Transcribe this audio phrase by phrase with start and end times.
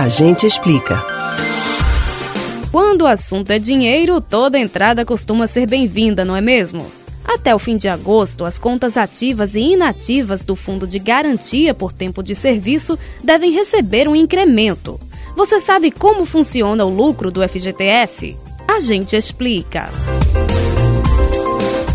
[0.00, 1.04] A gente explica.
[2.72, 6.90] Quando o assunto é dinheiro, toda entrada costuma ser bem-vinda, não é mesmo?
[7.22, 11.92] Até o fim de agosto, as contas ativas e inativas do Fundo de Garantia por
[11.92, 14.98] Tempo de Serviço devem receber um incremento.
[15.36, 18.38] Você sabe como funciona o lucro do FGTS?
[18.66, 19.90] A gente explica.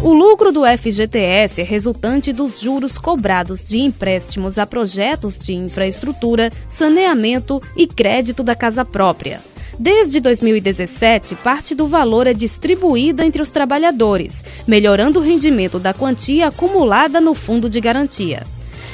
[0.06, 6.52] O lucro do FGTS é resultante dos juros cobrados de empréstimos a projetos de infraestrutura,
[6.70, 9.42] saneamento e crédito da casa própria.
[9.80, 16.50] Desde 2017, parte do valor é distribuída entre os trabalhadores, melhorando o rendimento da quantia
[16.50, 18.44] acumulada no fundo de garantia.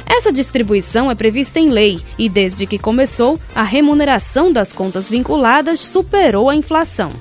[0.05, 5.81] Essa distribuição é prevista em lei e, desde que começou, a remuneração das contas vinculadas
[5.81, 7.11] superou a inflação.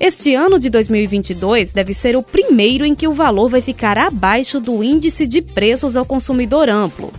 [0.00, 4.60] Este ano de 2022 deve ser o primeiro em que o valor vai ficar abaixo
[4.60, 7.12] do índice de preços ao consumidor amplo.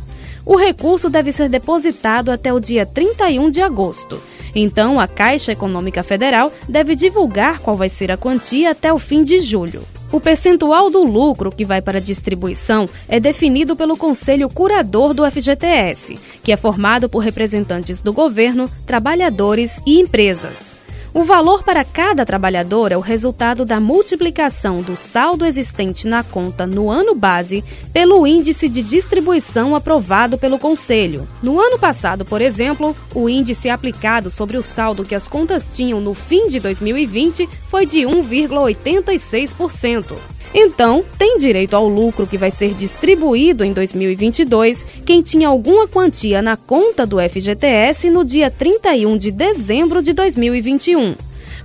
[0.45, 4.21] O recurso deve ser depositado até o dia 31 de agosto.
[4.55, 9.25] Então, a Caixa Econômica Federal deve divulgar qual vai ser a quantia até o fim
[9.25, 9.83] de julho.
[10.09, 15.29] O percentual do lucro que vai para a distribuição é definido pelo Conselho Curador do
[15.29, 20.78] FGTS, que é formado por representantes do governo, trabalhadores e empresas.
[21.11, 26.67] O valor para cada trabalhador é o resultado da multiplicação do saldo existente na conta
[26.67, 31.27] no ano base pelo índice de distribuição aprovado pelo Conselho.
[31.41, 35.99] No ano passado, por exemplo, o índice aplicado sobre o saldo que as contas tinham
[35.99, 40.38] no fim de 2020 foi de 1,86%.
[40.53, 46.41] Então, tem direito ao lucro que vai ser distribuído em 2022 quem tinha alguma quantia
[46.41, 51.15] na conta do FGTS no dia 31 de dezembro de 2021.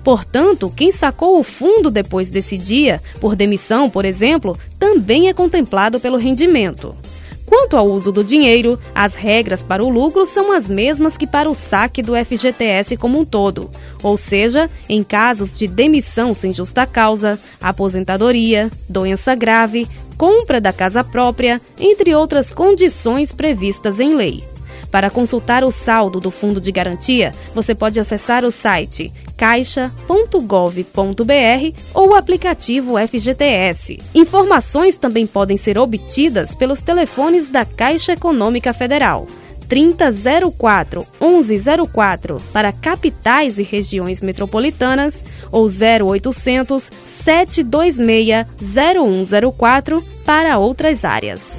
[0.04, 5.98] Portanto, quem sacou o fundo depois desse dia, por demissão, por exemplo, também é contemplado
[5.98, 6.94] pelo rendimento.
[7.46, 11.50] Quanto ao uso do dinheiro, as regras para o lucro são as mesmas que para
[11.50, 13.70] o saque do FGTS como um todo,
[14.02, 21.04] ou seja, em casos de demissão sem justa causa, aposentadoria, doença grave, compra da casa
[21.04, 24.44] própria, entre outras condições previstas em lei.
[24.90, 32.10] Para consultar o saldo do Fundo de Garantia, você pode acessar o site caixa.gov.br ou
[32.10, 33.98] o aplicativo FGTS.
[34.14, 39.26] Informações também podem ser obtidas pelos telefones da Caixa Econômica Federal.
[39.68, 51.58] 3004 1104 para capitais e regiões metropolitanas ou 0800 726 0104 para outras áreas.